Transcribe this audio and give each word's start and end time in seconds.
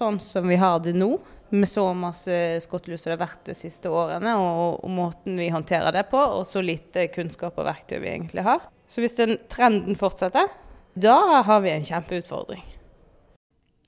sånn 0.00 0.20
som 0.22 0.48
vi 0.48 0.56
har 0.60 0.80
det 0.84 0.94
nå, 0.96 1.12
med 1.50 1.68
så 1.68 1.88
masse 1.98 2.32
skottlus 2.62 3.02
som 3.02 3.10
det 3.10 3.16
har 3.16 3.24
vært 3.24 3.48
de 3.50 3.56
siste 3.58 3.90
årene, 3.90 4.36
og, 4.38 4.80
og, 4.84 4.90
måten 4.94 5.38
vi 5.40 5.50
håndterer 5.50 5.92
det 5.94 6.06
på, 6.12 6.20
og 6.20 6.46
så 6.48 6.62
lite 6.62 7.08
kunnskap 7.14 7.58
og 7.58 7.66
verktøy 7.66 7.98
vi 7.98 8.12
egentlig 8.14 8.46
har. 8.46 8.62
Så 8.86 9.02
hvis 9.02 9.18
den 9.18 9.36
trenden 9.50 9.98
fortsetter, 9.98 10.48
da 10.94 11.42
har 11.46 11.62
vi 11.64 11.72
en 11.74 11.86
kjempeutfordring. 11.86 12.62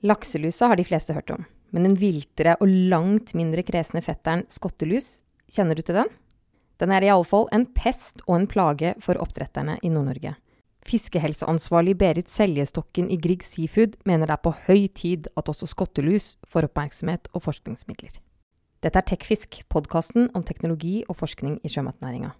Lakselusa 0.03 0.69
har 0.71 0.79
de 0.79 0.87
fleste 0.87 1.15
hørt 1.15 1.31
om, 1.31 1.47
men 1.71 1.87
den 1.87 1.97
viltere 1.99 2.57
og 2.59 2.71
langt 2.91 3.31
mindre 3.37 3.63
kresne 3.65 4.03
fetteren 4.03 4.43
skottelus, 4.51 5.17
kjenner 5.51 5.79
du 5.79 5.83
til 5.85 6.01
den? 6.01 6.11
Den 6.81 6.91
er 6.91 7.05
iallfall 7.07 7.47
en 7.55 7.65
pest 7.71 8.25
og 8.27 8.41
en 8.41 8.49
plage 8.51 8.95
for 9.03 9.19
oppdretterne 9.23 9.77
i 9.79 9.91
Nord-Norge. 9.93 10.35
Fiskehelseansvarlig 10.83 11.95
Berit 11.97 12.27
Seljestokken 12.27 13.07
i 13.11 13.17
Grieg 13.21 13.43
Seafood 13.47 13.95
mener 14.07 14.27
det 14.27 14.35
er 14.35 14.43
på 14.43 14.53
høy 14.67 14.87
tid 14.91 15.29
at 15.39 15.49
også 15.49 15.69
skottelus 15.71 16.33
får 16.51 16.67
oppmerksomhet 16.67 17.29
og 17.31 17.45
forskningsmidler. 17.45 18.17
Dette 18.83 18.99
er 18.99 19.07
Tekfisk, 19.07 19.61
podkasten 19.71 20.27
om 20.35 20.43
teknologi 20.43 21.05
og 21.07 21.15
forskning 21.21 21.61
i 21.63 21.71
sjømatnæringa. 21.71 22.33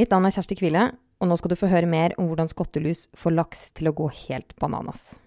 Mitt 0.00 0.14
navn 0.14 0.24
er 0.24 0.32
Kjersti 0.32 0.56
Kvile, 0.56 0.86
og 1.20 1.28
nå 1.28 1.36
skal 1.36 1.52
du 1.52 1.58
få 1.60 1.68
høre 1.68 1.90
mer 1.90 2.14
om 2.16 2.30
hvordan 2.30 2.48
skottelus 2.48 3.10
får 3.18 3.36
laks 3.36 3.66
til 3.76 3.90
å 3.90 3.94
gå 3.98 4.08
helt 4.22 4.56
bananas. 4.62 5.18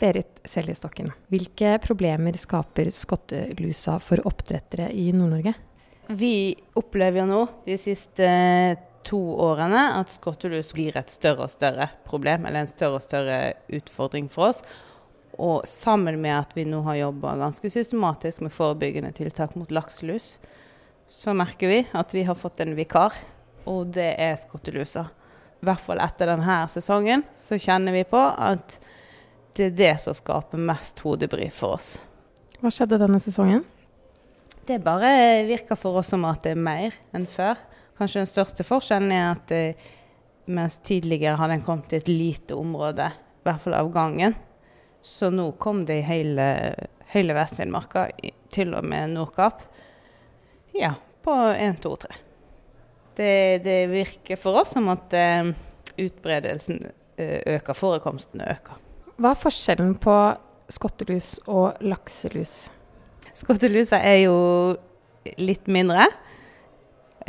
Berit 0.00 0.44
Seljestokken, 0.48 1.08
hvilke 1.32 1.78
problemer 1.80 2.36
skaper 2.40 2.92
skottelusa 2.92 3.96
for 4.04 4.20
oppdrettere 4.28 4.92
i 4.92 5.08
Nord-Norge? 5.16 5.56
Vi 6.20 6.52
opplever 6.76 7.22
jo 7.22 7.26
nå 7.28 7.40
de 7.64 7.76
siste 7.80 8.28
to 9.10 9.18
årene 9.42 9.82
at 9.98 10.12
skottelus 10.12 10.70
blir 10.76 10.94
et 10.98 11.10
større 11.10 11.48
og 11.48 11.52
større 11.52 11.88
problem, 12.06 12.46
eller 12.46 12.64
en 12.64 12.70
større 12.70 13.00
og 13.00 13.04
større 13.04 13.40
utfordring 13.74 14.30
for 14.30 14.52
oss. 14.52 14.62
Og 15.40 15.66
sammen 15.68 16.20
med 16.22 16.36
at 16.36 16.54
vi 16.54 16.66
nå 16.68 16.82
har 16.86 17.00
jobba 17.00 17.34
ganske 17.40 17.70
systematisk 17.72 18.44
med 18.44 18.54
forebyggende 18.54 19.12
tiltak 19.16 19.56
mot 19.58 19.70
lakselus, 19.74 20.36
så 21.10 21.34
merker 21.34 21.70
vi 21.72 21.80
at 21.96 22.14
vi 22.14 22.22
har 22.28 22.38
fått 22.38 22.60
en 22.62 22.76
vikar, 22.78 23.16
og 23.66 23.90
det 23.96 24.12
er 24.20 24.38
skottelusa. 24.38 25.08
I 25.60 25.66
hvert 25.68 25.82
fall 25.82 26.00
etter 26.00 26.30
denne 26.30 26.60
sesongen 26.72 27.24
så 27.36 27.58
kjenner 27.60 27.92
vi 27.92 28.06
på 28.08 28.20
at 28.20 28.78
det 29.58 29.72
er 29.72 29.76
det 29.76 29.94
som 30.00 30.14
skaper 30.16 30.62
mest 30.70 31.02
hodebry 31.04 31.50
for 31.52 31.76
oss. 31.76 31.96
Hva 32.60 32.70
skjedde 32.72 33.00
denne 33.00 33.18
sesongen? 33.20 33.64
Det 34.68 34.78
bare 34.84 35.42
virker 35.48 35.76
for 35.80 35.98
oss 35.98 36.12
som 36.12 36.24
at 36.28 36.44
det 36.44 36.54
er 36.54 36.62
mer 36.62 36.94
enn 37.16 37.26
før. 37.28 37.58
Kanskje 38.00 38.22
den 38.22 38.30
største 38.30 38.64
forskjellen 38.64 39.10
er 39.12 39.26
at 39.34 39.50
eh, 39.52 39.88
mens 40.48 40.78
tidligere 40.82 41.36
har 41.36 41.50
den 41.52 41.60
kommet 41.66 41.90
til 41.90 42.00
et 42.00 42.08
lite 42.08 42.56
område, 42.56 43.10
i 43.12 43.44
hvert 43.44 43.60
fall 43.60 43.76
av 43.76 43.90
gangen, 43.92 44.34
så 45.04 45.28
nå 45.32 45.50
kom 45.60 45.84
det 45.88 46.00
i 46.00 46.06
hele, 46.06 46.46
hele 47.12 47.36
Vest-Finnmarka, 47.36 48.06
til 48.52 48.72
og 48.76 48.88
med 48.88 49.12
Nordkapp. 49.12 49.62
Ja, 50.76 50.94
på 51.20 51.34
én, 51.52 51.76
to, 51.80 51.92
tre. 52.00 52.16
Det, 53.16 53.60
det, 53.64 53.78
virker 53.92 54.40
for 54.40 54.62
oss 54.62 54.72
som 54.76 54.88
at 54.92 55.12
eh, 55.16 55.52
utbredelsen 56.00 56.80
eh, 57.20 57.56
øker, 57.58 57.76
forekomsten 57.76 58.40
øker. 58.40 58.80
Hva 59.20 59.34
er 59.34 59.42
forskjellen 59.44 59.92
på 60.00 60.16
skottelus 60.72 61.34
og 61.50 61.82
lakselus? 61.84 62.70
Skottelusa 63.36 64.00
er 64.00 64.22
jo 64.24 64.38
litt 65.36 65.68
mindre. 65.68 66.08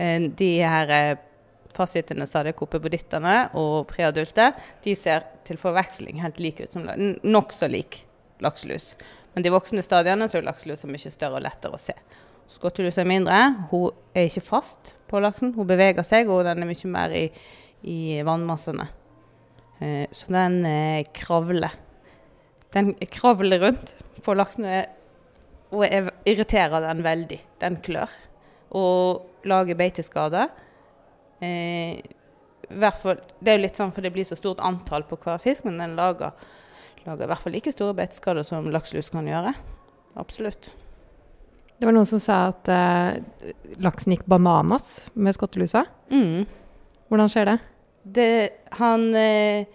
Eh, 0.02 0.30
de 0.42 0.54
her 0.66 0.88
fastsittende 0.90 1.28
fastsittende 1.72 2.28
stadiekopepodittene 2.28 3.36
og 3.56 3.86
preadulte 3.92 4.50
de 4.84 4.96
ser 4.98 5.24
til 5.48 5.60
forveksling 5.62 6.22
helt 6.24 6.40
like 6.44 6.66
ut 6.66 6.76
som 6.76 6.88
nokså 7.24 7.70
lik 7.72 8.02
lakselus. 8.44 8.96
Men 9.34 9.46
de 9.46 9.54
voksne 9.54 9.84
stadiene 9.86 10.28
så 10.28 10.40
er 10.40 10.48
lakselus 10.50 10.84
mye 10.90 11.14
større 11.14 11.40
og 11.40 11.46
lettere 11.46 11.78
å 11.78 11.82
se. 11.82 11.96
Skottelus 12.52 12.98
er 13.00 13.08
mindre. 13.08 13.38
Hun 13.72 13.96
er 14.12 14.28
ikke 14.28 14.44
fast 14.44 14.96
på 15.08 15.22
laksen. 15.24 15.54
Hun 15.56 15.70
beveger 15.70 16.04
seg, 16.04 16.28
og 16.28 16.44
den 16.44 16.64
er 16.64 16.68
mye 16.68 16.92
mer 16.92 17.14
i, 17.16 17.24
i 17.88 18.00
vannmassene. 18.28 18.90
Eh, 19.80 20.04
så 20.12 20.34
den 20.36 20.60
eh, 20.68 21.06
kravler. 21.16 21.78
Den 22.76 22.94
kravler 23.12 23.64
rundt 23.64 23.96
på 24.26 24.36
laksen 24.36 24.68
og 25.72 25.88
irriterer 26.28 26.84
den 26.84 27.06
veldig. 27.08 27.40
Den 27.64 27.80
klør 27.84 28.12
og 28.72 29.31
lager 29.48 29.78
beiteskader. 29.80 30.52
Eh, 31.42 32.02
fall, 33.02 33.22
det 33.40 33.52
er 33.52 33.58
jo 33.58 33.64
litt 33.66 33.80
sånn 33.80 33.94
for 33.96 34.06
det 34.06 34.14
blir 34.14 34.28
så 34.28 34.38
stort 34.38 34.62
antall 34.64 35.04
på 35.10 35.18
hver 35.24 35.42
fisk, 35.44 35.66
men 35.68 35.82
den 35.82 35.98
lager, 35.98 36.36
lager 37.06 37.26
i 37.26 37.32
hvert 37.32 37.44
fall 37.44 37.56
like 37.56 37.74
store 37.74 37.98
beiteskader 37.98 38.46
som 38.48 38.70
lakselus 38.72 39.12
kan 39.14 39.28
gjøre. 39.28 39.56
Absolutt. 40.22 40.72
Det 41.82 41.88
var 41.90 41.96
noen 41.98 42.06
som 42.06 42.22
sa 42.22 42.44
at 42.52 42.70
eh, 42.70 43.54
laksen 43.82 44.14
gikk 44.14 44.28
bananas 44.30 45.10
med 45.18 45.34
skottelusa. 45.34 45.88
Mm. 46.14 46.46
Hvordan 47.10 47.32
skjer 47.32 47.50
det? 47.50 47.60
det 48.04 48.50
han, 48.78 49.16
eh, 49.16 49.66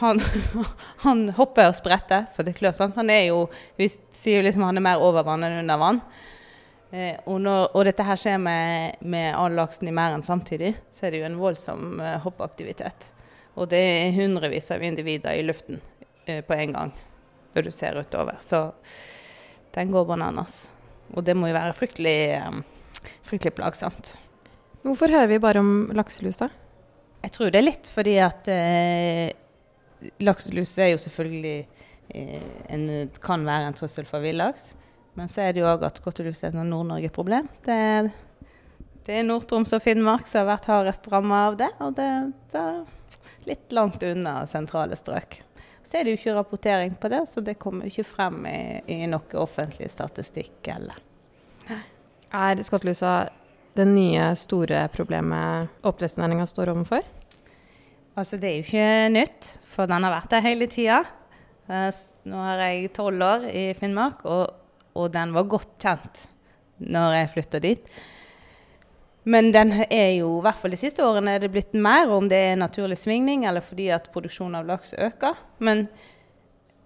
han, 0.00 0.20
han 1.04 1.28
hopper 1.36 1.70
og 1.70 1.78
spretter, 1.78 2.26
for 2.34 2.46
det 2.46 2.56
klør. 2.58 2.74
Sant? 2.76 2.96
Han 2.98 3.10
er 3.10 3.28
jo 3.30 3.46
Vi 3.78 3.88
sier 3.90 4.40
jo 4.40 4.46
liksom 4.46 4.66
han 4.66 4.78
er 4.78 4.86
mer 4.86 5.02
over 5.02 5.26
vann 5.26 5.44
enn 5.46 5.60
under 5.62 5.80
vann. 5.80 6.00
Eh, 6.90 7.16
og, 7.24 7.40
når, 7.42 7.72
og, 7.72 7.82
dette 7.88 8.06
her 8.06 8.20
skjer 8.20 8.38
med, 8.42 9.00
med 9.00 9.32
all 9.34 9.56
laksen 9.58 9.90
i 9.90 9.94
merden 9.94 10.22
samtidig, 10.26 10.74
så 10.90 11.06
er 11.06 11.14
det 11.14 11.22
jo 11.22 11.28
en 11.30 11.40
voldsom 11.40 12.00
eh, 12.00 12.18
hoppeaktivitet. 12.22 13.10
Og 13.56 13.70
det 13.72 13.80
er 13.80 14.14
hundrevis 14.16 14.70
av 14.74 14.84
individer 14.84 15.36
i 15.38 15.44
luften 15.46 15.80
eh, 16.26 16.42
på 16.44 16.56
en 16.56 16.76
gang 16.76 16.94
når 17.56 17.66
du 17.66 17.72
ser 17.72 17.96
utover. 17.96 18.36
Så 18.40 18.68
den 19.74 19.92
går 19.92 20.04
bananas. 20.08 20.66
Og 21.14 21.24
det 21.24 21.36
må 21.38 21.48
jo 21.50 21.56
være 21.56 21.74
fryktelig, 21.76 22.18
eh, 22.36 23.10
fryktelig 23.26 23.56
plagsomt. 23.56 24.14
Hvorfor 24.86 25.10
hører 25.10 25.32
vi 25.32 25.42
bare 25.42 25.60
om 25.64 25.90
lakselusa? 25.96 26.50
Jeg 27.24 27.32
tror 27.34 27.50
det 27.50 27.58
er 27.58 27.66
litt 27.66 27.88
fordi 27.90 28.16
at 28.22 28.48
eh, 28.52 29.32
lakselus 30.22 30.76
er 30.78 30.92
jo 30.92 31.00
selvfølgelig 31.02 31.56
eh, 32.14 32.50
en, 32.70 32.84
kan 33.22 33.46
være 33.46 33.70
en 33.70 33.78
trussel 33.78 34.06
for 34.06 34.22
villaks. 34.22 34.74
Men 35.16 35.30
så 35.32 35.46
er 35.46 35.54
det 35.54 35.62
jo 35.62 35.68
òg 35.70 35.84
at 35.86 35.96
skottelus 36.00 36.42
er 36.44 36.52
et 36.52 36.58
Nord-Norge-problem. 36.68 37.48
Det, 37.64 37.78
det, 39.06 39.14
er 39.16 39.24
Nord-Troms 39.24 39.72
og 39.72 39.80
Finnmark 39.84 40.28
som 40.28 40.42
har 40.42 40.50
vært 40.50 40.68
hardest 40.68 41.08
ramma 41.12 41.46
av 41.48 41.56
det. 41.62 41.70
Og 41.80 41.94
det, 41.96 42.08
det, 42.52 42.62
er 42.62 43.48
litt 43.48 43.72
langt 43.76 44.04
unna 44.04 44.42
sentrale 44.50 44.98
strøk. 44.98 45.38
Så 45.86 45.96
er 45.96 46.04
det 46.04 46.12
jo 46.12 46.20
ikke 46.20 46.36
rapportering 46.36 46.96
på 47.00 47.08
det, 47.08 47.22
så 47.30 47.40
det 47.40 47.56
kommer 47.62 47.86
jo 47.86 47.94
ikke 47.94 48.10
frem 48.10 48.42
i, 48.50 48.60
i 48.92 48.98
noe 49.08 49.40
offentlig 49.40 49.88
statistikk 49.94 50.68
eller. 50.74 51.00
Er 52.36 52.60
skottelusa 52.66 53.14
det 53.76 53.86
nye 53.88 54.28
store 54.36 54.82
problemet 54.92 55.86
oppdrettsnæringa 55.86 56.44
står 56.50 56.74
overfor? 56.74 57.06
Altså, 58.16 58.36
det 58.40 58.50
er 58.50 58.58
jo 58.58 58.66
ikke 58.66 59.08
nytt, 59.12 59.48
for 59.64 59.88
den 59.88 60.04
har 60.04 60.12
vært 60.12 60.30
der 60.32 60.44
hele 60.44 60.68
tida. 60.72 61.02
Eh, 61.68 62.04
nå 62.28 62.44
har 62.50 62.62
jeg 62.66 62.92
tolv 62.96 63.24
år 63.24 63.48
i 63.50 63.66
Finnmark, 63.78 64.24
og 64.24 64.65
og 64.96 65.12
den 65.14 65.34
var 65.36 65.50
godt 65.50 65.76
kjent 65.82 66.26
når 66.82 67.14
jeg 67.20 67.32
flytta 67.34 67.60
dit. 67.62 67.92
Men 69.26 69.50
den 69.52 69.72
er 69.90 70.12
jo, 70.20 70.36
i 70.38 70.42
hvert 70.44 70.58
fall 70.60 70.70
de 70.70 70.78
siste 70.78 71.02
årene, 71.02 71.34
er 71.34 71.42
det 71.42 71.50
blitt 71.50 71.72
mer, 71.74 72.12
om 72.14 72.28
det 72.30 72.38
er 72.52 72.60
naturlig 72.60 72.98
svingning 73.00 73.42
eller 73.48 73.64
fordi 73.64 73.88
at 73.94 74.06
produksjonen 74.14 74.60
av 74.60 74.68
laks 74.68 74.94
øker. 74.94 75.34
Men 75.58 75.88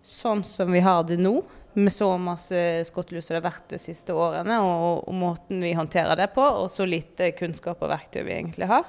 sånn 0.07 0.41
som 0.49 0.73
vi 0.73 0.81
har 0.81 1.03
det 1.05 1.19
nå, 1.21 1.35
med 1.77 1.93
så 1.93 2.09
masse 2.19 2.57
skottelus 2.89 3.29
som 3.29 3.37
det 3.37 3.43
har 3.43 3.51
vært 3.51 3.69
de 3.71 3.79
siste 3.79 4.17
årene, 4.17 4.57
og, 4.65 5.05
og, 5.05 5.15
måten 5.15 5.61
vi 5.63 5.75
håndterer 5.77 6.17
det 6.19 6.31
på, 6.35 6.43
og 6.43 6.71
så 6.73 6.89
lite 6.89 7.31
kunnskap 7.39 7.85
og 7.85 7.93
verktøy 7.93 8.25
vi 8.25 8.35
egentlig 8.41 8.67
har 8.73 8.89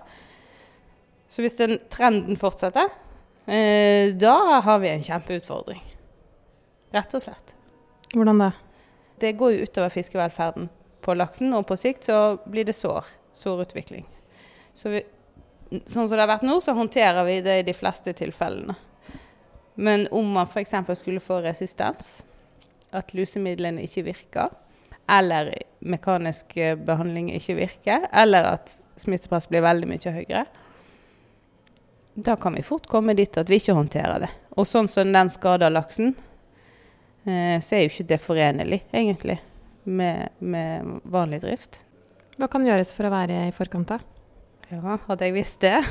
Så 1.30 1.44
hvis 1.44 1.60
den 1.60 1.78
trenden 1.92 2.40
fortsetter, 2.40 2.90
eh, 3.46 4.16
da 4.16 4.64
har 4.66 4.80
vi 4.80 4.90
en 4.96 5.06
kjempeutfordring. 5.06 5.84
Rett 6.92 7.14
og 7.16 7.24
slett. 7.24 7.56
Hvordan 8.12 8.42
da? 8.48 8.50
Det 9.22 9.36
går 9.38 9.54
jo 9.54 9.66
utover 9.68 9.90
fiskevelferden 9.94 10.70
på 11.02 11.16
laksen, 11.18 11.54
og 11.54 11.68
på 11.70 11.78
sikt 11.78 12.10
så 12.10 12.38
blir 12.46 12.66
det 12.66 12.76
sår. 12.78 13.06
Sårutvikling. 13.34 14.06
Så 14.74 14.92
vi, 14.92 15.02
sånn 15.86 16.08
som 16.08 16.16
det 16.16 16.24
har 16.24 16.32
vært 16.34 16.48
nå, 16.48 16.58
så 16.62 16.76
håndterer 16.78 17.24
vi 17.28 17.40
det 17.46 17.60
i 17.62 17.68
de 17.68 17.76
fleste 17.76 18.14
tilfellene. 18.18 18.76
Men 19.82 20.08
om 20.12 20.34
man 20.36 20.50
f.eks. 20.50 20.74
skulle 21.00 21.24
få 21.24 21.40
resistens, 21.46 22.22
at 22.92 23.14
lusemidlene 23.16 23.86
ikke 23.88 24.04
virker, 24.10 24.52
eller 25.12 25.54
mekanisk 25.80 26.58
behandling 26.86 27.32
ikke 27.36 27.56
virker, 27.58 28.10
eller 28.12 28.50
at 28.52 28.76
smittepress 29.00 29.48
blir 29.52 29.64
veldig 29.64 29.90
mye 29.90 30.16
høyere, 30.18 30.44
da 32.22 32.36
kan 32.36 32.58
vi 32.58 32.66
fort 32.68 32.90
komme 32.92 33.16
dit 33.16 33.38
at 33.40 33.50
vi 33.50 33.62
ikke 33.62 33.78
håndterer 33.78 34.26
det. 34.26 34.30
Og 34.60 34.68
sånn 34.68 34.92
som 34.92 35.14
den 35.16 35.32
skader 35.32 35.72
laksen, 35.72 36.12
Eh, 36.12 36.31
så 37.22 37.76
er 37.78 37.84
jo 37.84 37.92
ikke 37.92 38.08
det 38.10 38.18
forenlig, 38.18 38.80
egentlig, 38.90 39.38
med, 39.84 40.32
med, 40.40 40.96
vanlig 41.14 41.42
drift. 41.44 41.84
Hva 42.40 42.48
kan 42.50 42.66
gjøres 42.66 42.94
for 42.96 43.06
å 43.06 43.14
være 43.14 43.44
i 43.46 43.54
forkant, 43.54 43.92
da? 43.92 44.00
Ja, 44.72 44.98
hadde 45.06 45.28
jeg 45.28 45.36
visst 45.36 45.62
det 45.62 45.76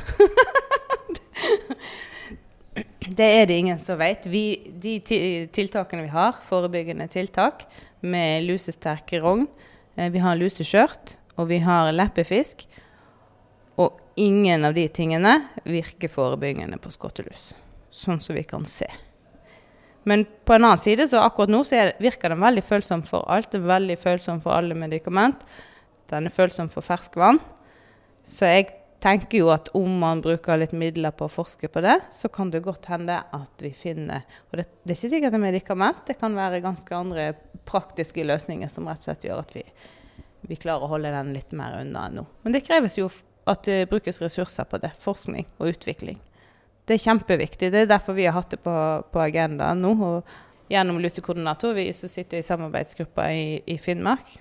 Det 3.10 3.26
er 3.26 3.46
det 3.48 3.58
ingen 3.58 3.78
som 3.80 3.98
vet. 4.00 4.26
Vi, 4.30 4.72
de 4.80 4.98
tiltakene 5.52 6.06
vi 6.06 6.12
har, 6.12 6.36
forebyggende 6.46 7.08
tiltak 7.10 7.64
med 8.00 8.46
lusesterk 8.46 9.12
rogn, 9.20 9.46
eh, 9.96 10.10
vi 10.12 10.22
har 10.22 10.38
luseskjørt, 10.38 11.16
og 11.36 11.48
vi 11.50 11.58
har 11.64 11.92
leppefisk. 11.92 12.66
Og 13.80 13.98
ingen 14.20 14.64
av 14.64 14.74
de 14.76 14.86
tingene 14.88 15.36
virker 15.64 16.12
forebyggende 16.12 16.78
på 16.80 16.92
skottelus, 16.94 17.50
sånn 17.90 18.20
som 18.22 18.36
vi 18.38 18.44
kan 18.44 18.64
se. 18.68 18.88
Men 20.08 20.24
på 20.44 20.54
en 20.56 20.64
annen 20.64 20.80
side, 20.80 21.06
så 21.08 21.20
akkurat 21.20 21.52
nå 21.52 21.62
så 21.66 21.76
er, 21.76 21.94
virker 22.00 22.32
den 22.32 22.40
veldig 22.40 22.64
følsom 22.64 23.02
for 23.06 23.26
alt. 23.30 23.50
Den 23.52 23.66
er 23.66 23.74
veldig 23.74 23.96
følsom 24.00 24.40
for 24.44 24.56
alle 24.56 24.76
medikament. 24.78 25.42
Den 26.10 26.28
er 26.28 26.34
følsom 26.34 26.70
for 26.72 26.84
ferskvann. 26.84 27.40
Så 28.26 28.48
jeg 28.48 28.70
tenker 29.00 29.40
jo 29.40 29.50
at 29.52 29.70
om 29.76 29.92
man 30.02 30.20
bruker 30.24 30.60
litt 30.60 30.74
midler 30.76 31.12
på 31.16 31.26
å 31.26 31.32
forske 31.32 31.70
på 31.72 31.82
det, 31.84 31.96
så 32.12 32.28
kan 32.32 32.52
det 32.52 32.62
godt 32.64 32.90
hende 32.90 33.16
at 33.16 33.64
vi 33.64 33.72
finner 33.76 34.26
Og 34.50 34.60
det, 34.60 34.66
det 34.84 34.92
er 34.92 34.98
ikke 34.98 35.12
sikkert 35.14 35.36
er 35.36 35.42
medikament, 35.42 36.02
det 36.06 36.18
kan 36.20 36.36
være 36.36 36.62
ganske 36.64 36.96
andre 36.96 37.30
praktiske 37.68 38.24
løsninger 38.26 38.68
som 38.72 38.88
rett 38.88 39.00
og 39.00 39.08
slett 39.08 39.26
gjør 39.28 39.44
at 39.44 39.54
vi, 39.56 39.64
vi 40.50 40.60
klarer 40.60 40.84
å 40.84 40.92
holde 40.92 41.12
den 41.14 41.32
litt 41.36 41.52
mer 41.56 41.80
unna 41.80 42.08
enn 42.08 42.20
nå. 42.20 42.26
Men 42.44 42.56
det 42.56 42.64
kreves 42.66 42.98
jo 43.00 43.08
at 43.48 43.64
det 43.64 43.86
brukes 43.90 44.20
ressurser 44.20 44.68
på 44.68 44.80
det. 44.82 44.92
Forskning 45.00 45.48
og 45.58 45.72
utvikling. 45.72 46.20
Det 46.88 46.96
er 46.96 47.02
kjempeviktig. 47.04 47.70
Det 47.72 47.84
er 47.84 47.90
derfor 47.90 48.16
vi 48.16 48.26
har 48.26 48.36
hatt 48.36 48.52
det 48.54 48.60
på, 48.64 48.74
på 49.12 49.22
agendaen 49.22 49.82
nå. 49.82 49.92
Og 49.94 50.70
gjennom 50.72 51.00
lutekoordinator, 51.02 51.74
vi 51.76 51.88
som 51.96 52.10
sitter 52.10 52.40
i 52.40 52.46
samarbeidsgruppa 52.46 53.26
i, 53.34 53.44
i 53.66 53.76
Finnmark, 53.78 54.38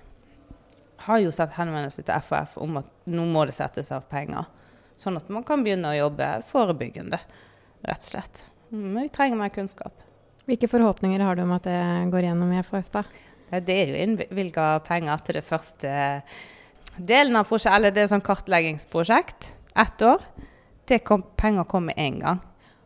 har 1.06 1.22
jo 1.22 1.32
sett 1.32 1.56
henvendelser 1.56 2.04
til 2.06 2.26
FHF 2.26 2.58
om 2.60 2.80
at 2.82 2.90
nå 3.08 3.24
må 3.28 3.46
det 3.48 3.56
settes 3.56 3.88
av 3.94 4.04
penger. 4.10 4.48
Sånn 5.00 5.16
at 5.16 5.30
man 5.32 5.46
kan 5.48 5.64
begynne 5.64 5.94
å 5.94 5.96
jobbe 5.96 6.28
forebyggende, 6.44 7.18
rett 7.88 8.04
og 8.04 8.12
slett. 8.12 8.44
Men 8.70 9.06
vi 9.06 9.12
trenger 9.12 9.40
mer 9.40 9.52
kunnskap. 9.54 10.04
Hvilke 10.44 10.68
forhåpninger 10.68 11.22
har 11.24 11.38
du 11.38 11.44
om 11.46 11.54
at 11.56 11.64
det 11.64 11.80
går 12.12 12.26
gjennom 12.26 12.52
i 12.52 12.60
FHF, 12.60 12.90
da? 12.92 13.04
Det 13.50 13.74
er 13.74 13.90
jo 13.90 14.02
innvilga 14.04 14.66
penger 14.86 15.24
til 15.26 15.40
det 15.40 15.46
første 15.46 15.94
delen 16.98 17.38
av 17.38 17.48
prosjektet, 17.48 17.76
eller 17.78 17.94
det 17.94 18.04
er 18.04 18.12
sånn 18.12 18.24
kartleggingsprosjekt. 18.26 19.52
Ett 19.78 20.04
år. 20.06 20.22
Det 20.90 21.02
kom, 21.06 21.22
penger 21.38 21.66
kom 21.70 21.86
med 21.86 21.98
en 22.02 22.18
gang. 22.22 22.40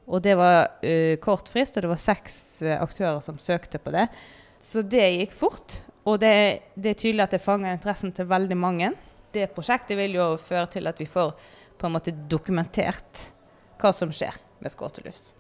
Og 0.04 0.20
det 0.24 0.34
var 0.36 0.58
uh, 0.84 1.16
kort 1.24 1.48
frist, 1.48 1.78
og 1.78 1.86
det 1.86 1.92
var 1.94 2.00
seks 2.00 2.36
uh, 2.66 2.76
aktører 2.82 3.22
som 3.24 3.40
søkte 3.40 3.80
på 3.80 3.94
det. 3.94 4.06
Så 4.64 4.84
det 4.84 5.06
gikk 5.16 5.32
fort. 5.36 5.78
Og 6.04 6.18
det, 6.20 6.34
det 6.76 6.92
er 6.92 7.00
tydelig 7.00 7.24
at 7.24 7.36
det 7.36 7.44
fanger 7.44 7.72
interessen 7.72 8.12
til 8.12 8.28
veldig 8.28 8.58
mange. 8.60 8.92
Det 9.32 9.48
prosjektet 9.56 9.96
vil 9.98 10.18
jo 10.18 10.34
føre 10.40 10.68
til 10.76 10.90
at 10.90 11.00
vi 11.00 11.08
får 11.08 11.32
på 11.80 11.88
en 11.88 11.96
måte 11.96 12.12
dokumentert 12.30 13.28
hva 13.80 13.90
som 13.96 14.12
skjer 14.14 14.36
med 14.60 14.72
skåtelus. 14.72 15.32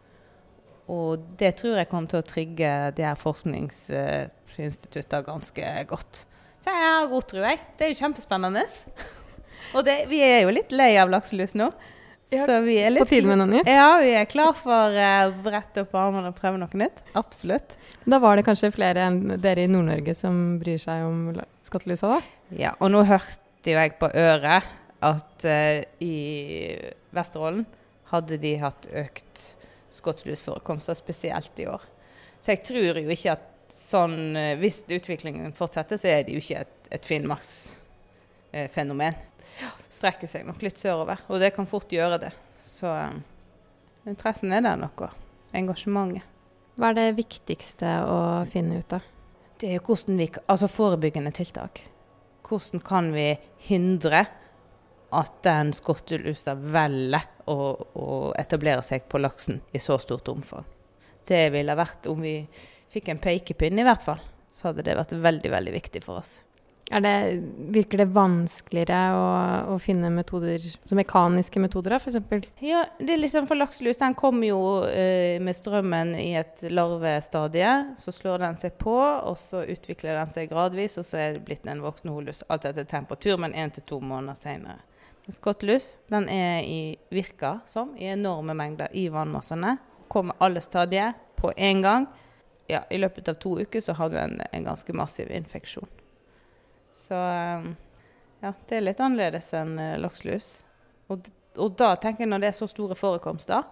Og 0.92 1.22
det 1.40 1.54
tror 1.60 1.78
jeg 1.78 1.88
kommer 1.90 2.08
til 2.12 2.20
å 2.20 2.28
trigge 2.28 2.70
de 2.96 3.02
her 3.06 3.16
forskningsinstituttene 3.16 5.24
ganske 5.24 5.84
godt. 5.88 6.26
Så 6.60 6.70
jeg 6.72 6.84
har 6.84 7.12
god 7.12 7.24
tro, 7.28 7.38
jeg. 7.44 7.58
Det 7.76 7.84
er 7.86 7.90
jo 7.92 8.00
kjempespennende. 8.00 8.64
Og 9.76 9.80
det, 9.86 9.96
vi 10.10 10.18
er 10.24 10.40
jo 10.44 10.50
litt 10.52 10.72
lei 10.76 10.92
av 11.00 11.10
lakselus 11.12 11.54
nå. 11.56 11.68
Ja, 12.34 12.46
så 12.48 12.58
vi 12.64 12.76
er 12.82 12.94
litt 12.94 13.04
På 13.04 13.10
tide 13.10 13.30
med 13.30 13.40
noe 13.40 13.50
nytt? 13.50 13.70
Ja, 13.70 13.88
vi 14.02 14.14
er 14.18 14.26
klar 14.30 14.54
for 14.58 14.98
eh, 14.98 15.28
å 15.28 15.34
brette 15.44 15.84
opp 15.84 15.94
armene 15.98 16.32
og 16.32 16.38
prøve 16.38 16.60
noe 16.60 16.80
nytt. 16.80 17.04
Absolutt. 17.18 17.76
Da 18.04 18.20
var 18.22 18.36
det 18.36 18.46
kanskje 18.46 18.72
flere 18.74 19.06
enn 19.08 19.20
dere 19.40 19.64
i 19.64 19.70
Nord-Norge 19.70 20.14
som 20.18 20.58
bryr 20.60 20.80
seg 20.82 21.06
om 21.06 21.30
skattelysa, 21.64 22.16
da? 22.16 22.20
Ja, 22.58 22.74
og 22.78 22.92
nå 22.92 23.00
hørte 23.08 23.72
jo 23.72 23.78
jeg 23.78 23.94
på 24.00 24.10
øret 24.10 24.62
at 25.04 25.46
uh, 25.48 25.80
i 26.04 26.14
Vesterålen 27.14 27.64
hadde 28.12 28.36
de 28.40 28.52
hatt 28.60 28.88
økt 28.92 29.54
skottlusforekomster, 29.94 30.94
spesielt 30.98 31.58
i 31.62 31.66
år. 31.70 31.82
Så 32.40 32.50
jeg 32.52 32.60
tror 32.66 32.98
jo 33.00 33.08
ikke 33.08 33.36
at 33.36 33.50
sånn 33.74 34.36
eh, 34.38 34.58
Hvis 34.60 34.84
utviklingen 34.86 35.52
fortsetter, 35.56 35.96
så 35.98 36.06
er 36.12 36.22
det 36.26 36.32
jo 36.36 36.40
ikke 36.42 36.60
et, 36.62 36.74
et 36.94 37.06
Finnmarksfenomen. 37.08 39.14
Strekker 39.92 40.30
seg 40.30 40.46
nok 40.48 40.62
litt 40.64 40.80
sørover, 40.80 41.24
og 41.28 41.42
det 41.42 41.52
kan 41.56 41.68
fort 41.70 41.92
gjøre 41.92 42.20
det. 42.26 42.30
Så 42.66 42.90
um, 42.90 43.20
interessen 44.08 44.52
er 44.54 44.64
der 44.64 44.78
nok, 44.80 45.06
og 45.06 45.56
engasjementet. 45.56 46.30
Hva 46.74 46.90
er 46.90 46.96
det 46.98 47.18
viktigste 47.20 47.90
å 48.10 48.20
finne 48.50 48.80
ut 48.82 48.96
av? 48.96 49.04
Det 49.60 49.68
er 49.68 49.76
jo 49.78 49.84
hvordan 49.86 50.16
vi, 50.18 50.26
altså 50.50 50.66
forebyggende 50.66 51.30
tiltak. 51.36 51.84
Hvordan 52.44 52.82
kan 52.84 53.12
vi 53.14 53.28
hindre 53.68 54.24
at 55.14 55.42
den 55.46 55.72
skottelusa 55.74 56.54
velger 56.58 57.26
å, 57.50 57.56
å 57.94 58.08
etablere 58.38 58.82
seg 58.84 59.06
på 59.10 59.20
laksen 59.22 59.60
i 59.72 59.80
så 59.82 59.98
stort 60.02 60.28
omfang. 60.32 60.64
Det 61.24 61.46
ville 61.54 61.76
vært 61.78 62.08
om 62.10 62.20
vi 62.24 62.40
fikk 62.92 63.10
en 63.12 63.22
pekepinn, 63.22 63.78
i 63.78 63.86
hvert 63.86 64.02
fall. 64.04 64.22
Så 64.54 64.68
hadde 64.68 64.84
det 64.86 64.96
vært 64.98 65.14
veldig, 65.18 65.50
veldig 65.50 65.74
viktig 65.74 66.02
for 66.04 66.20
oss. 66.20 66.42
Det, 66.84 67.42
virker 67.72 68.02
det 68.02 68.06
vanskeligere 68.12 69.16
å, 69.16 69.28
å 69.72 69.76
finne 69.80 70.10
metoder, 70.12 70.60
altså 70.60 70.98
mekaniske 70.98 71.62
metoder, 71.62 71.96
f.eks.? 71.96 72.50
Ja, 72.60 72.82
det 73.00 73.14
er 73.14 73.22
liksom 73.22 73.48
for 73.48 73.56
lakselus. 73.56 73.98
Den 74.02 74.16
kommer 74.18 74.50
jo 74.50 74.60
eh, 74.84 75.40
med 75.42 75.56
strømmen 75.56 76.12
i 76.20 76.34
et 76.36 76.66
larvestadie. 76.68 77.72
Så 77.98 78.12
slår 78.12 78.44
den 78.44 78.60
seg 78.60 78.76
på, 78.80 78.94
og 79.00 79.38
så 79.40 79.64
utvikler 79.64 80.20
den 80.20 80.30
seg 80.34 80.52
gradvis, 80.52 80.98
og 81.00 81.08
så 81.08 81.22
er 81.22 81.38
det 81.38 81.46
blitt 81.48 81.64
en 81.70 81.82
voksen 81.84 82.12
holus. 82.12 82.44
Alt 82.52 82.68
etter 82.68 82.86
temperatur, 82.90 83.40
men 83.40 83.56
én 83.56 83.72
til 83.72 83.88
to 83.88 84.02
måneder 84.04 84.36
seinere. 84.38 84.84
Skottlus 85.32 85.94
den 86.12 86.28
er 86.28 86.60
i, 86.68 86.98
virker 87.08 87.62
som 87.66 87.94
i 87.96 88.10
enorme 88.12 88.52
mengder 88.52 88.92
i 88.92 89.08
vannmassene. 89.08 89.78
Kommer 90.12 90.36
alle 90.38 90.60
stadier 90.60 91.16
på 91.40 91.52
én 91.56 91.80
gang. 91.82 92.10
Ja, 92.68 92.84
I 92.90 93.00
løpet 93.00 93.28
av 93.32 93.40
to 93.40 93.56
uker 93.60 93.80
så 93.80 93.96
har 93.96 94.12
du 94.12 94.20
en, 94.20 94.40
en 94.52 94.64
ganske 94.68 94.92
massiv 94.92 95.32
infeksjon. 95.32 95.88
Så 96.94 97.14
eh, 97.18 97.66
ja, 98.44 98.52
det 98.68 98.76
er 98.76 98.86
litt 98.86 99.02
annerledes 99.02 99.50
enn 99.58 99.78
eh, 99.82 99.96
lakselus. 100.00 100.62
Og, 101.12 101.26
og 101.58 101.76
da 101.78 101.94
tenker 102.00 102.24
jeg 102.24 102.32
når 102.32 102.44
det 102.44 102.52
er 102.52 102.58
så 102.58 102.68
store 102.70 102.96
forekomster, 102.98 103.66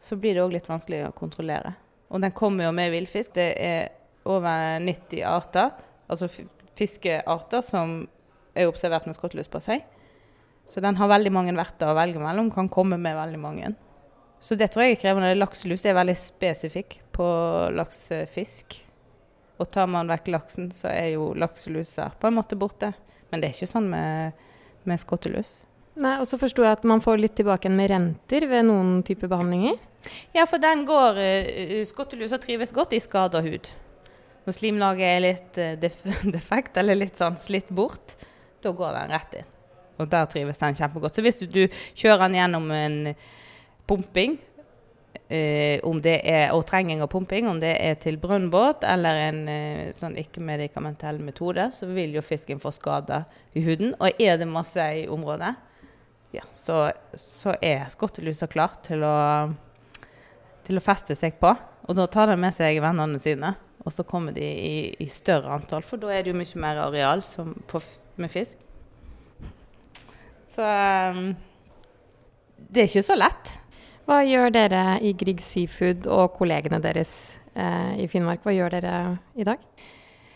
så 0.00 0.18
blir 0.20 0.36
det 0.36 0.44
òg 0.44 0.56
litt 0.56 0.68
vanskelig 0.68 1.06
å 1.06 1.14
kontrollere. 1.16 1.74
Og 2.12 2.20
den 2.22 2.34
kommer 2.36 2.68
jo 2.68 2.74
med 2.76 2.92
villfisk. 2.92 3.34
Det 3.38 3.50
er 3.60 3.88
over 4.28 4.80
90 4.82 5.24
arter, 5.28 5.72
altså 6.10 6.28
fiskearter, 6.76 7.64
som 7.64 8.02
er 8.54 8.70
observert 8.70 9.06
med 9.08 9.16
skottelus 9.16 9.50
på 9.50 9.60
seg. 9.62 9.84
Så 10.68 10.80
den 10.80 10.96
har 10.96 11.10
veldig 11.10 11.32
mange 11.34 11.54
verter 11.56 11.90
å 11.90 11.96
velge 11.96 12.20
mellom, 12.22 12.50
kan 12.52 12.70
komme 12.72 12.98
med 13.00 13.16
veldig 13.18 13.40
mange. 13.40 13.74
Så 14.44 14.56
det 14.60 14.70
tror 14.72 14.84
jeg 14.84 14.96
er 14.96 15.00
krevende. 15.00 15.34
Lakselus 15.36 15.84
er 15.88 15.96
veldig 15.96 16.16
spesifikk 16.20 16.98
på 17.16 17.26
laksefisk. 17.76 18.80
Og 19.62 19.70
tar 19.70 19.86
man 19.90 20.10
vekk 20.10 20.32
laksen, 20.34 20.70
så 20.74 20.90
er 20.90 21.12
jo 21.14 21.30
lakselusa 21.38 22.10
på 22.20 22.28
en 22.28 22.36
måte 22.38 22.58
borte. 22.58 22.90
Men 23.30 23.40
det 23.42 23.48
er 23.48 23.56
ikke 23.56 23.70
sånn 23.70 23.86
med, 23.90 24.34
med 24.88 25.00
skottelus. 25.02 25.60
Nei, 25.94 26.16
Og 26.18 26.26
så 26.26 26.38
forsto 26.40 26.64
jeg 26.64 26.74
at 26.74 26.86
man 26.86 27.02
får 27.02 27.20
litt 27.22 27.36
tilbake 27.38 27.68
igjen 27.68 27.78
med 27.78 27.90
renter 27.92 28.48
ved 28.50 28.66
noen 28.66 28.96
typer 29.06 29.30
behandlinger. 29.30 29.78
Ja, 30.34 30.44
for 30.50 30.60
den 30.60 30.82
går 30.88 31.18
eh, 31.22 31.80
Skottelusa 31.86 32.36
trives 32.42 32.74
godt 32.74 32.92
i 32.92 33.00
skada 33.00 33.40
hud. 33.44 33.70
Når 34.44 34.56
slimlaget 34.58 35.06
er 35.08 35.22
litt 35.22 35.60
eh, 35.62 35.76
def 35.80 36.02
defekt 36.36 36.80
eller 36.80 36.98
litt 36.98 37.20
sånn 37.20 37.38
slitt 37.40 37.70
bort, 37.72 38.16
da 38.64 38.74
går 38.74 38.98
den 38.98 39.14
rett 39.14 39.38
inn. 39.38 39.52
Og 40.02 40.10
der 40.10 40.26
trives 40.26 40.58
den 40.58 40.74
kjempegodt. 40.74 41.14
Så 41.14 41.22
hvis 41.22 41.38
du, 41.38 41.46
du 41.46 41.62
kjører 41.94 42.26
den 42.26 42.40
gjennom 42.40 42.66
en 42.74 42.98
pumping, 43.86 44.36
eh, 45.28 45.80
om 45.86 46.00
det 46.02 46.16
er, 46.28 46.52
og 46.54 46.64
trenging 46.68 47.02
og 47.04 47.10
pumping, 47.12 47.48
om 47.50 47.60
det 47.62 47.74
er 47.80 47.98
til 48.00 48.18
brønnbåt 48.22 48.84
eller 48.88 49.20
en 49.28 49.40
uh, 49.48 49.92
sånn 49.96 50.16
ikke-medikamentell 50.20 51.20
metode, 51.24 51.68
så 51.74 51.88
vil 51.90 52.16
jo 52.16 52.24
fisken 52.24 52.62
få 52.62 52.72
skader 52.74 53.26
i 53.54 53.62
huden. 53.64 53.94
Og 53.98 54.20
er 54.20 54.38
det 54.40 54.48
masse 54.50 54.88
i 55.00 55.06
området, 55.10 55.54
ja, 56.34 56.44
så, 56.52 56.88
så 57.14 57.54
er 57.62 57.86
skottelusa 57.92 58.48
klar 58.50 58.74
til 58.84 59.04
å, 59.06 59.16
til 60.66 60.80
å 60.80 60.84
feste 60.84 61.16
seg 61.18 61.38
på. 61.40 61.52
Og 61.84 61.98
da 61.98 62.08
tar 62.10 62.32
de 62.32 62.38
med 62.40 62.54
seg 62.56 62.80
vennene 62.82 63.20
sine, 63.22 63.54
og 63.84 63.92
så 63.92 64.06
kommer 64.08 64.34
de 64.34 64.44
i, 64.44 64.76
i 65.04 65.08
større 65.12 65.52
antall, 65.54 65.84
for 65.84 66.00
da 66.00 66.10
er 66.12 66.24
det 66.24 66.32
jo 66.32 66.38
mye 66.40 66.60
mer 66.62 66.80
areal 66.86 67.22
på, 67.70 67.82
med 68.16 68.32
fisk. 68.32 68.60
Så 70.54 70.64
um, 70.64 71.34
det 72.56 72.84
er 72.84 72.88
ikke 72.88 73.06
så 73.06 73.16
lett. 73.18 73.58
Hva 74.04 74.20
gjør 74.20 74.50
dere 74.52 74.98
i 75.00 75.14
Grieg 75.16 75.40
Seafood 75.40 76.04
og 76.12 76.34
kollegene 76.36 76.76
deres 76.84 77.12
eh, 77.56 78.02
i 78.04 78.08
Finnmark? 78.10 78.42
Hva 78.44 78.52
gjør 78.52 78.74
dere 78.76 78.96
i 79.40 79.46
dag? 79.48 79.62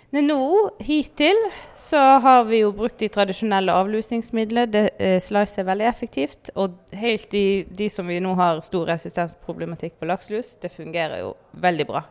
Nå, 0.08 0.38
hittil, 0.80 1.37
så 1.76 2.00
har 2.25 2.46
vi 2.48 2.62
jo 2.62 2.70
brukt 2.72 2.96
de 3.02 3.10
tradisjonelle 3.12 3.75
avlusningsmidlene. 3.76 4.70
Det 4.72 4.84
eh, 4.96 5.18
slicer 5.20 5.66
veldig 5.68 5.84
effektivt. 5.84 6.48
Og 6.56 6.78
helt 6.96 7.28
de, 7.34 7.66
de 7.68 7.90
som 7.92 8.08
vi 8.08 8.16
nå 8.25 8.32
har 8.38 8.62
stor 8.64 8.88
resistensproblematikk 8.88 9.98
på 10.00 10.08
lakselus, 10.08 10.54
det 10.62 10.72
fungerer 10.72 11.20
jo 11.26 11.34
veldig 11.60 11.88
bra. 11.90 12.06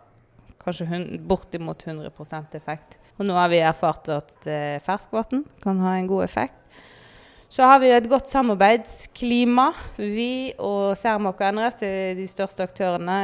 Kanskje 0.62 0.86
hun, 0.92 1.08
bortimot 1.26 1.88
100% 1.90 2.54
effekt. 2.60 3.00
Og 3.18 3.26
nå 3.26 3.34
har 3.34 3.50
vi 3.50 3.64
erfart 3.66 4.14
at 4.14 4.46
eh, 4.46 4.78
ferskvann 4.86 5.48
kan 5.66 5.82
ha 5.82 5.98
en 5.98 6.14
god 6.14 6.28
effekt. 6.30 6.62
Så 7.50 7.64
har 7.64 7.80
vi 7.80 7.94
et 7.96 8.10
godt 8.12 8.28
samarbeidsklima. 8.30 9.70
Vi 9.98 10.54
og 10.60 10.98
Cermaq 11.00 11.40
og 11.40 11.56
NRS 11.56 11.80
er 11.88 12.18
de 12.18 12.26
største 12.28 12.66
aktørene, 12.68 13.22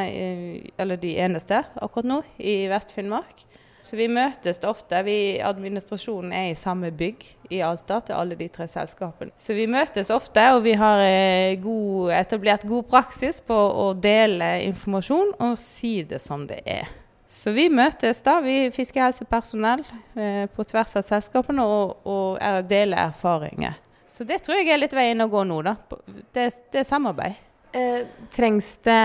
eller 0.80 1.01
de 1.01 1.18
eneste 1.20 1.60
akkurat 1.75 2.08
nå, 2.08 2.22
i 2.39 2.63
Vest-Finnmark. 2.72 3.44
Så 3.84 3.98
vi 4.00 4.08
møtes 4.08 4.62
ofte. 4.63 5.01
Vi, 5.03 5.18
administrasjonen 5.44 6.32
er 6.32 6.53
i 6.53 6.56
samme 6.56 6.94
bygg 6.96 7.25
i 7.51 7.60
Alta 7.68 8.00
til 8.00 8.15
alle 8.15 8.39
de 8.39 8.48
tre 8.48 8.63
selskapene. 8.72 9.36
Så 9.36 9.58
vi 9.58 9.68
møtes 9.68 10.08
ofte, 10.13 10.46
og 10.56 10.63
vi 10.63 10.77
har 10.80 11.03
eh, 11.03 11.60
god, 11.60 12.13
etablert 12.15 12.63
god 12.68 12.88
praksis 12.96 13.42
på 13.44 13.58
å 13.84 13.92
dele 13.94 14.56
informasjon 14.70 15.36
og 15.36 15.58
si 15.60 15.98
det 16.08 16.24
som 16.24 16.48
det 16.48 16.62
er. 16.63 16.88
Så 17.27 17.51
vi 17.51 17.68
møtes 17.68 18.24
da, 18.24 18.38
vi 18.46 18.70
fiskehelsepersonell 18.72 19.84
eh, 20.15 20.46
på 20.48 20.63
tvers 20.70 20.96
av 21.01 21.03
selskapene, 21.10 21.65
og, 21.68 21.98
og 22.08 22.39
er, 22.39 22.63
deler 22.63 23.10
erfaringer. 23.10 23.82
Så 24.13 24.27
det 24.29 24.43
tror 24.46 24.60
jeg 24.60 24.70
er 24.70 24.77
litt 24.77 24.93
veien 24.93 25.25
å 25.25 25.29
gå 25.32 25.41
nå, 25.50 25.63
da. 25.65 25.74
Det, 26.05 26.46
det 26.70 26.84
er 26.84 26.86
samarbeid. 26.86 27.39
Eh, 27.74 28.03
trengs 28.36 28.75
det 28.86 29.00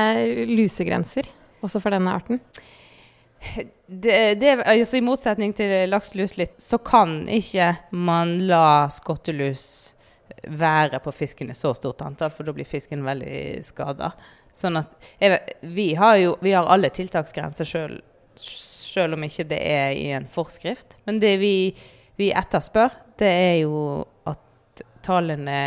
lusegrenser 0.50 1.30
også 1.64 1.80
for 1.80 1.96
denne 1.96 2.12
arten? 2.12 2.42
det, 3.86 4.34
det, 4.34 4.50
altså 4.66 4.98
I 4.98 5.04
motsetning 5.06 5.54
til 5.56 5.88
lakselus 5.88 6.36
litt, 6.36 6.58
så 6.60 6.76
kan 6.84 7.22
ikke 7.32 7.70
man 7.96 8.34
la 8.50 8.90
skottelus 8.92 9.64
være 10.44 11.00
på 11.02 11.12
fisken 11.16 11.50
i 11.50 11.56
så 11.56 11.72
stort 11.74 12.04
antall, 12.04 12.30
for 12.34 12.44
da 12.44 12.52
blir 12.52 12.68
fisken 12.68 13.06
veldig 13.06 13.64
skada. 13.66 14.12
Sånn 14.54 14.76
at 14.80 14.92
jeg, 15.22 15.40
vi, 15.62 15.92
har 15.98 16.18
jo, 16.20 16.36
vi 16.44 16.52
har 16.52 16.68
alle 16.68 16.92
tiltaksgrenser 16.94 17.68
sjøl, 17.68 17.96
sjøl 18.38 19.16
om 19.16 19.24
ikke 19.24 19.48
det 19.50 19.60
er 19.72 19.96
i 19.96 20.10
en 20.18 20.28
forskrift. 20.28 21.00
Men 21.08 21.20
det 21.22 21.34
vi, 21.40 21.54
vi 22.20 22.30
etterspør, 22.36 22.92
det 23.18 23.32
er 23.32 23.56
jo 23.62 24.04
tallene 25.08 25.60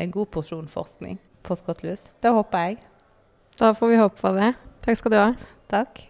en 0.00 0.10
god 0.14 0.30
porsjon 0.34 0.68
forskning 0.68 1.18
på 1.44 1.56
skottlus. 1.58 2.10
Det 2.22 2.32
håper 2.32 2.66
jeg. 2.68 2.80
Da 3.60 3.72
får 3.76 3.92
vi 3.92 4.00
håpe 4.00 4.18
på 4.20 4.32
det. 4.36 4.50
Takk 4.84 4.98
skal 4.98 5.14
du 5.14 5.18
ha. 5.20 5.28
Takk. 5.70 6.06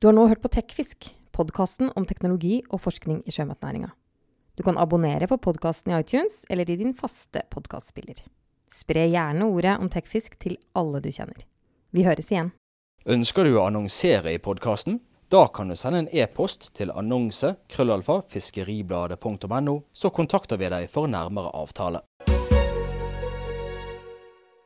Du 0.00 0.08
har 0.08 0.16
nå 0.16 0.26
hørt 0.30 0.42
på 0.42 0.50
Tekfisk, 0.52 1.10
podkasten 1.34 1.92
om 1.96 2.06
teknologi 2.08 2.62
og 2.70 2.82
forskning 2.84 3.22
i 3.26 3.34
sjømatnæringa. 3.34 3.90
Du 4.54 4.62
kan 4.62 4.78
abonnere 4.78 5.26
på 5.26 5.40
podkasten 5.42 5.92
i 5.92 5.98
iTunes 5.98 6.44
eller 6.48 6.70
i 6.70 6.76
din 6.78 6.94
faste 6.94 7.42
podkastspiller. 7.50 8.22
Spre 8.70 9.06
gjerne 9.10 9.46
ordet 9.46 9.78
om 9.78 9.90
Tekfisk 9.90 10.38
til 10.42 10.56
alle 10.78 11.02
du 11.02 11.10
kjenner. 11.12 11.44
Vi 11.94 12.06
høres 12.06 12.30
igjen. 12.30 12.52
Ønsker 13.04 13.44
du 13.44 13.58
å 13.58 13.66
annonsere 13.68 14.32
i 14.32 14.40
podkasten? 14.42 15.00
Da 15.34 15.48
kan 15.48 15.68
du 15.68 15.74
sende 15.74 15.98
en 15.98 16.08
e-post 16.14 16.68
til 16.78 16.92
annonse 16.94 17.48
krøllalfa 17.74 18.20
så 19.90 20.10
kontakter 20.14 20.60
vi 20.60 20.68
deg 20.70 20.86
for 20.92 21.10
nærmere 21.10 21.50
avtale. 21.58 22.04